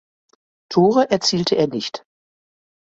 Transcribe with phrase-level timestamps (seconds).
[0.71, 2.07] Tore erzielte er nicht.